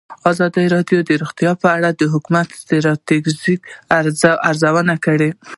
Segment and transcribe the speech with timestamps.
[0.31, 3.55] ازادي راډیو د روغتیا په اړه د حکومتي ستراتیژۍ
[4.49, 5.29] ارزونه کړې.